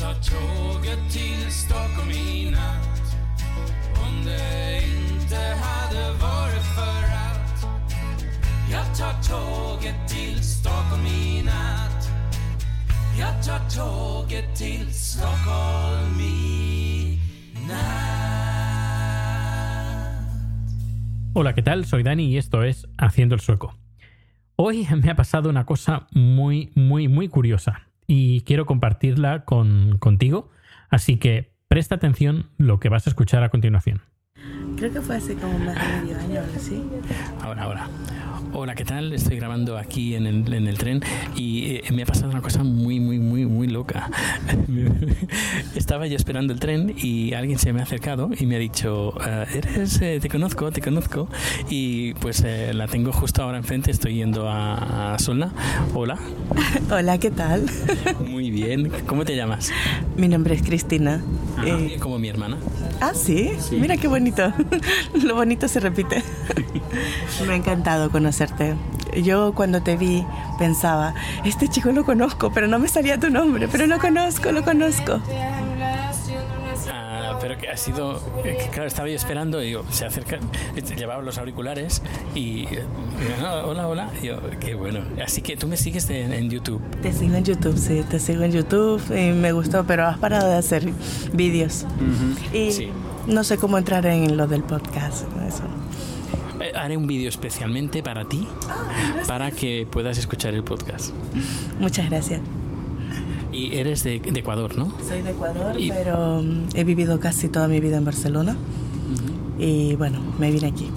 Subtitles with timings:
[0.00, 3.16] tar tåget till Stockholm i natt.
[4.06, 7.66] Om det inte hade varit för att
[8.70, 12.08] Jag tar tåget till Stockholm i natt.
[13.18, 17.18] Jag tar tåget till Stockholm i
[17.68, 18.34] natt.
[21.34, 21.84] Hola, ¿qué tal?
[21.84, 23.74] Soy Dani y esto es Haciendo el Sueco.
[24.56, 30.50] Hoy me ha pasado una cosa muy, muy, muy curiosa y quiero compartirla con, contigo,
[30.90, 34.02] así que presta atención lo que vas a escuchar a continuación.
[34.76, 36.82] Creo que fue hace como más de medio año, así.
[37.40, 37.88] Ahora, ahora.
[38.52, 39.12] Hola, ¿qué tal?
[39.12, 41.00] Estoy grabando aquí en el, en el tren
[41.34, 43.13] y eh, me ha pasado una cosa muy, muy
[43.84, 44.10] loca.
[45.74, 49.12] Estaba yo esperando el tren y alguien se me ha acercado y me ha dicho,
[49.20, 51.28] "Ah, eres, eh, te conozco, te conozco.
[51.68, 55.52] Y pues eh, la tengo justo ahora enfrente, estoy yendo a, a Solna.
[55.94, 56.18] Hola.
[56.90, 57.66] Hola, ¿qué tal?
[58.28, 58.90] Muy bien.
[59.06, 59.70] ¿Cómo te llamas?
[60.16, 61.22] Mi nombre es Cristina.
[61.64, 62.56] Eh, Como mi hermana.
[63.00, 63.50] ah, ¿sí?
[63.72, 64.52] Mira qué bonito.
[65.22, 66.22] Lo bonito se repite.
[67.46, 68.74] Me ha encantado conocerte.
[69.22, 70.24] Yo cuando te vi
[70.58, 71.14] pensaba,
[71.44, 75.20] este chico lo conozco, pero no me salía tu nombre, pero lo conozco, lo conozco.
[76.92, 80.36] Ah, pero que ha sido, eh, que claro, estaba yo esperando y digo, se acerca,
[80.76, 82.02] eh, llevaba los auriculares
[82.34, 82.84] y, eh,
[83.64, 85.00] hola, hola, y yo, qué bueno.
[85.24, 86.80] Así que tú me sigues en, en YouTube.
[87.02, 90.48] Te sigo en YouTube, sí, te sigo en YouTube y me gustó, pero has parado
[90.50, 90.88] de hacer
[91.32, 91.86] vídeos.
[92.52, 92.88] Y Sí.
[93.26, 95.24] no sé cómo entrar en lo del podcast.
[95.46, 95.62] Eso.
[96.76, 98.46] Haré un vídeo especialmente para ti,
[99.28, 101.12] para que puedas escuchar el podcast.
[101.78, 102.40] Muchas gracias.
[103.52, 104.92] Y eres de, de Ecuador, ¿no?
[105.06, 108.56] Soy de Ecuador, Y- pero mm, he vivido casi toda mi vida en Barcelona.
[109.58, 110.90] Y bueno, me vine aquí.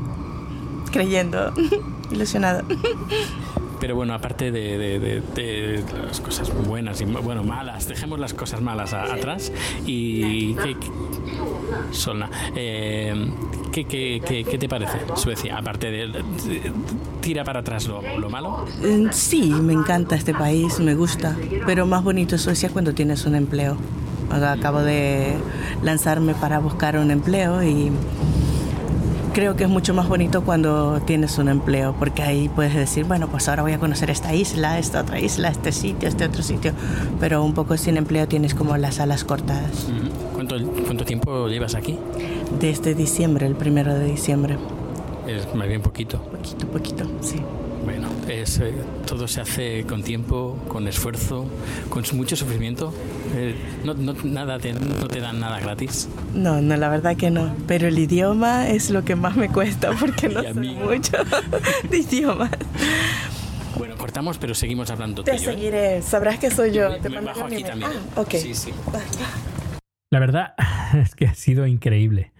[0.92, 1.52] Creyendo,
[2.12, 2.62] ilusionada.
[3.82, 8.32] Pero bueno, aparte de, de- de- de las cosas buenas y bueno, malas, dejemos las
[8.32, 9.50] cosas malas a- atrás
[9.84, 10.54] y...
[10.54, 10.76] ¿qué,
[11.90, 13.12] Solna, eh,
[13.72, 15.58] ¿qué, qué, qué- qué te parece Suecia?
[15.58, 16.06] Aparte de...
[16.06, 16.22] de-
[17.20, 18.64] tira para atrás lo, lo malo.
[18.82, 21.36] Mm, Sí, me encanta este país, me gusta.
[21.66, 23.76] Pero más bonito es Suecia cuando tienes un empleo.
[24.30, 25.34] Acabo de
[25.82, 27.90] lanzarme para buscar un empleo y
[29.32, 33.28] creo que es mucho más bonito cuando tienes un empleo, porque ahí puedes decir, bueno,
[33.28, 36.72] pues ahora voy a conocer esta isla, esta otra isla, este sitio, este otro sitio.
[37.20, 39.88] Pero un poco sin empleo tienes como las alas cortadas.
[40.34, 41.98] ¿Cuánto, ¿Cuánto tiempo llevas aquí?
[42.60, 44.58] Desde diciembre, el primero de diciembre.
[45.26, 46.18] Es más bien poquito.
[46.18, 47.36] Poquito, poquito, sí.
[47.84, 48.72] Bueno, es, eh,
[49.06, 51.46] todo se hace con tiempo, con esfuerzo,
[51.88, 52.94] con mucho sufrimiento.
[53.34, 56.08] Eh, no, no- nada te, no te dan nada gratis.
[56.34, 57.54] No, no, la verdad que no.
[57.66, 61.16] Pero el idioma es lo que más me cuesta porque no sé mucho
[61.90, 62.50] de idiomas.
[63.76, 65.54] Bueno, cortamos, pero seguimos hablando Te tuyo, ¿eh?
[65.54, 66.88] seguiré, sabrás que soy yo.
[66.90, 67.90] Me- Te me bajo aquí también.
[68.16, 68.30] Ah, ok.
[68.32, 68.72] Sí, sí.
[70.10, 70.54] La verdad
[71.02, 72.31] es que ha sido increíble.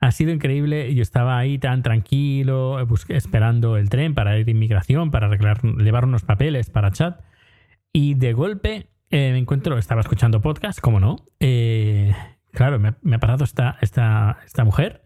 [0.00, 0.94] Ha sido increíble.
[0.94, 5.62] Yo estaba ahí tan tranquilo, bus- esperando el tren para ir de inmigración, para arreglar,
[5.62, 7.20] llevar unos papeles para chat.
[7.92, 11.16] Y de golpe eh, me encuentro, estaba escuchando podcast, como no.
[11.40, 12.14] Eh,
[12.52, 15.02] claro, me, ha- parado esta, esta, esta mujer.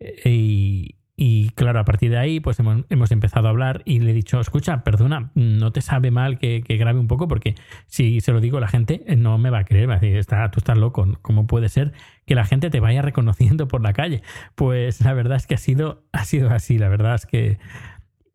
[0.00, 4.00] eh, y, y claro, a partir de ahí, pues hemos, hemos empezado a hablar y
[4.00, 7.54] le he dicho, escucha, perdona, no te sabe mal que, que grabe un poco, porque
[7.86, 10.16] si se lo digo la gente eh, no me va a creer, va a decir,
[10.16, 11.92] está, tú estás loco, ¿cómo puede ser
[12.24, 14.22] que la gente te vaya reconociendo por la calle?
[14.54, 17.58] Pues la verdad es que ha sido, ha sido así, la verdad es que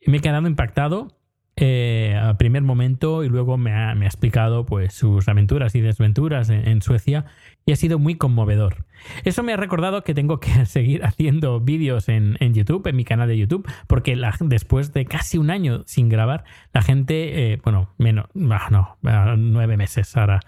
[0.06, 1.17] me he quedado impactado
[1.60, 5.82] eh, a primer momento y luego me ha, me ha explicado pues sus aventuras y
[5.82, 7.26] desventuras en, en Suecia
[7.66, 8.86] y ha sido muy conmovedor.
[9.26, 13.04] Eso me ha recordado que tengo que seguir haciendo vídeos en, en YouTube, en mi
[13.06, 16.44] canal de YouTube, porque la- después de casi un año sin grabar,
[16.74, 20.40] la gente, eh, bueno, menos, ah, no, ah, nueve meses ahora,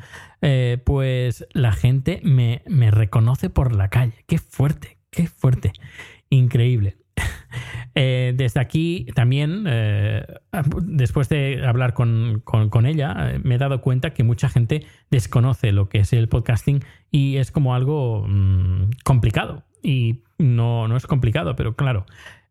[0.42, 4.14] eh, pues la gente me, me reconoce por la calle.
[4.28, 5.72] Qué fuerte, qué fuerte.
[6.30, 6.98] Increíble.
[7.96, 10.26] Eh, desde aquí también, eh,
[10.84, 15.90] después de hablar con, ella, eh, me he dado cuenta que mucha gente desconoce lo
[15.90, 19.64] que es el podcasting y es como algo mm, complicado.
[19.82, 22.06] Y no, no es complicado, pero claro,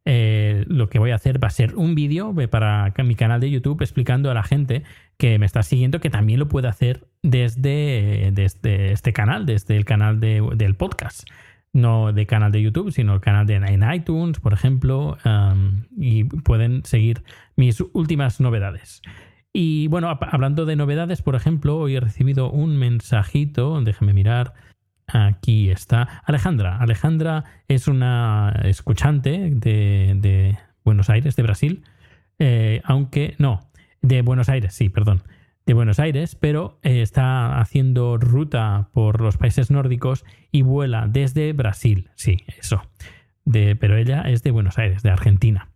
[0.05, 3.83] lo que voy a hacer va a ser un vídeo para mi canal de YouTube
[3.83, 4.83] explicando a la gente
[5.19, 9.85] que me está siguiendo que también lo puede hacer desde, desde este canal, desde el
[9.85, 11.29] canal del podcast
[11.73, 15.19] no de canal de YouTube, sino el canal de en iTunes, por ejemplo,
[15.97, 17.23] y pueden seguir
[17.57, 19.03] mis últimas novedades.
[19.53, 24.55] Y bueno, hablando de novedades, por ejemplo, hoy he recibido un mensajito, déjeme mirar,
[25.07, 26.77] aquí está, Alejandra.
[26.79, 31.85] Alejandra es una escuchante de, Buenos Aires, de Brasil,
[32.39, 33.71] eh, aunque no,
[34.01, 35.23] de Buenos Aires, sí, perdón
[35.69, 41.53] de Buenos Aires, pero eh, está haciendo ruta por los países nórdicos y vuela desde
[41.53, 42.09] Brasil.
[42.15, 42.83] Sí, eso.
[43.45, 45.69] Pero ella es de Buenos Aires, de Argentina.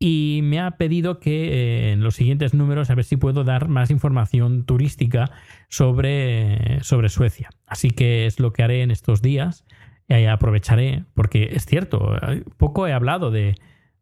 [0.00, 3.68] Y me ha pedido que eh, en los siguientes números a ver si puedo dar
[3.68, 5.30] más información turística
[5.68, 7.50] sobre, sobre Suecia.
[7.64, 9.64] Así que es lo que haré en estos días.
[10.08, 12.16] Y aprovecharé, porque es cierto,
[12.56, 13.54] poco he hablado de,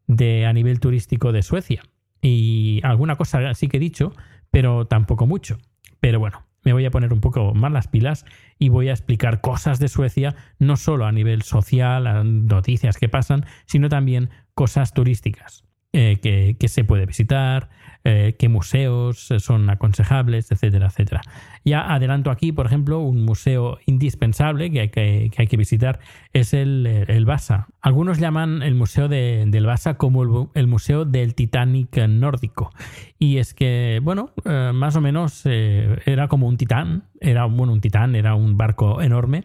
[0.07, 1.83] de a nivel turístico de Suecia.
[2.23, 4.13] Y alguna cosa sí que he dicho,
[4.51, 5.59] pero tampoco mucho.
[6.01, 8.25] Pero bueno, me voy a poner un poco más las pilas
[8.59, 13.47] y voy a explicar cosas de Suecia, no solo a nivel social, noticias que pasan,
[13.67, 17.71] sino también cosas turísticas eh, que, se puede visitar,
[18.05, 21.21] eh, qué museos son aconsejables, etcétera, etcétera.
[21.65, 26.01] Ya adelanto aquí, por ejemplo, un museo indispensable que hay que, hay que visitar
[26.33, 27.69] es el, el Vasa.
[27.83, 32.71] Algunos llaman el Museo del Vasa como el, Museo del Titanic nórdico.
[33.19, 37.73] Y es que, bueno, eh, más o menos eh, era como un titán, era bueno,
[37.73, 39.45] un titán, era un barco enorme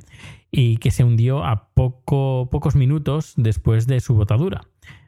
[0.52, 4.62] y que se hundió a poco, pocos minutos después de su botadura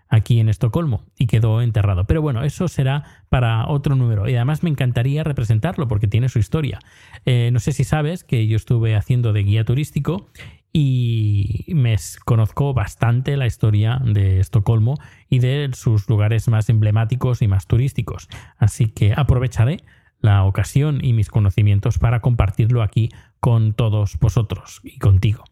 [0.09, 2.06] aquí en Estocolmo y quedó enterrado.
[2.06, 6.39] Pero bueno, eso será para otro número y además me encantaría representarlo porque tiene su
[6.39, 6.80] historia.
[7.25, 10.30] Eh, no sé si sabes que yo estuve haciendo de guía turístico
[10.74, 11.95] y me
[12.25, 14.95] conozco bastante la historia de Estocolmo
[15.30, 18.27] y de sus lugares más emblemáticos y más turísticos.
[18.57, 19.83] Así que aprovecharé
[20.19, 23.09] la ocasión y mis conocimientos para compartirlo aquí
[23.39, 25.44] con todos vosotros y contigo.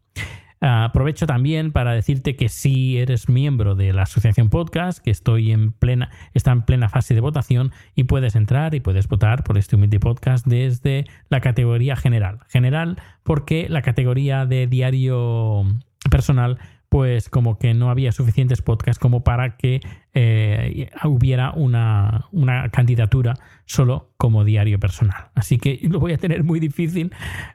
[0.68, 5.72] Aprovecho también para decirte que si eres miembro de la Asociación Podcast, que estoy en
[5.72, 9.76] plena, está en plena fase de votación y puedes entrar y puedes votar por este
[9.76, 12.40] humilde podcast desde la categoría general.
[12.50, 15.66] General porque la categoría de diario
[16.10, 16.58] personal
[16.96, 19.82] pues como que no había suficientes podcasts como para que
[20.14, 23.34] eh, hubiera una, una, candidatura
[23.66, 25.26] solo como diario personal.
[25.36, 27.12] Así que lo voy a tener muy difícil,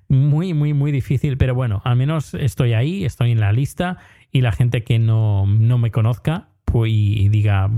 [0.09, 3.97] muy, muy, muy difícil, pero bueno, al menos estoy ahí, estoy en la lista
[4.31, 7.71] y la gente que no, no me conozca pues, y diga,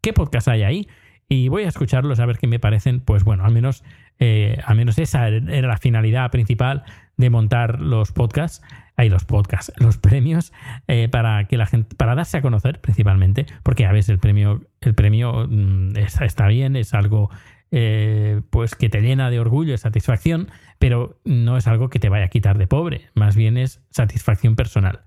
[0.00, 0.88] ¿qué podcast hay ahí?
[1.28, 3.84] Y voy a escucharlos a ver qué me parecen, pues bueno, al menos,
[4.18, 6.82] eh, al menos esa era la finalidad principal
[7.16, 8.62] de montar los podcasts
[8.96, 10.52] hay los podcasts, los premios,
[10.88, 14.62] eh, para que la gente, para darse a conocer principalmente, porque a veces el premio,
[14.80, 17.30] el premio mm, está, bien, es algo
[17.70, 22.08] eh, pues que te llena de orgullo y satisfacción, pero no es algo que te
[22.08, 25.00] vaya a quitar de pobre, más bien es satisfacción personal.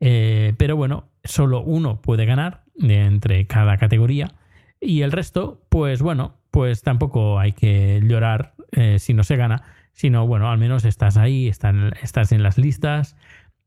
[0.00, 4.34] Eh, pero bueno, solo uno puede ganar entre cada categoría
[4.80, 8.54] y el resto, pues bueno, pues tampoco hay que llorar
[8.98, 9.62] si no se gana,
[9.96, 13.16] sino bueno, al menos estás ahí, estás en las listas.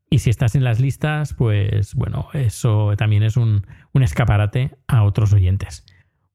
[0.09, 5.33] Y si estás en las listas, pues bueno, eso también es un, escaparate a otros
[5.33, 5.85] oyentes.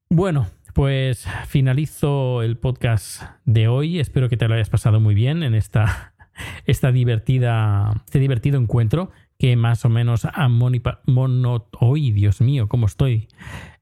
[0.09, 3.99] Bueno, pues finalizo el podcast de hoy.
[3.99, 6.13] Espero que te lo hayas pasado muy bien en esta,
[6.65, 12.85] esta divertida, este divertido encuentro que más o menos ha mono, hoy, Dios mío, cómo
[12.85, 13.27] estoy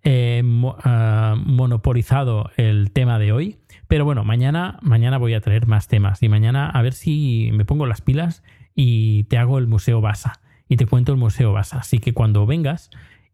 [0.04, 3.60] eh, monopolizado el tema de hoy.
[3.88, 7.66] Pero bueno, mañana, mañana voy a traer más temas y mañana a ver si me
[7.66, 8.42] pongo las pilas
[8.75, 11.80] y te hago el Museo Basa y te cuento el Museo Basa.
[11.80, 12.89] Así que cuando vengas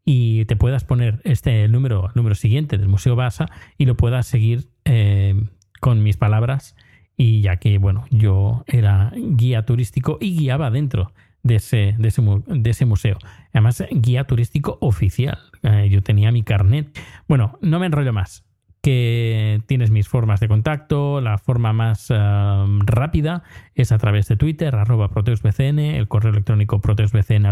[0.05, 4.69] y te puedas poner este número, número siguiente del Museo Basa y lo puedas seguir
[4.85, 5.35] eh,
[5.79, 6.75] con mis palabras
[7.15, 12.21] y ya que, bueno, yo era guía turístico y guiaba dentro de ese, de ese,
[12.47, 13.17] de ese museo.
[13.53, 15.39] Además, guía turístico oficial.
[15.63, 16.97] Eh, yo tenía mi carnet.
[17.27, 18.48] Bueno, no me enrollo más
[19.65, 21.21] tienes mis formas de contacto.
[21.21, 22.15] La forma más eh,
[22.85, 23.43] rápida
[23.75, 27.45] es a través de Twitter, arroba proteusbcn, el correo electrónico proteusbcn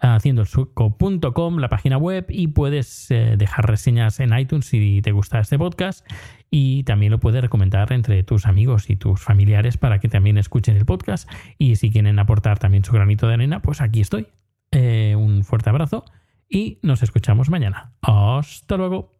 [0.00, 5.12] haciendo el suco.com, la página web y puedes eh, dejar reseñas en iTunes si te
[5.12, 6.06] gusta este podcast
[6.50, 10.76] y también lo puedes recomendar entre tus amigos y tus familiares para que también escuchen
[10.76, 14.26] el podcast y si quieren aportar también su granito de arena, pues aquí estoy.
[14.72, 16.04] Eh, un fuerte abrazo
[16.48, 17.92] y nos escuchamos mañana.
[18.02, 19.19] Hasta luego.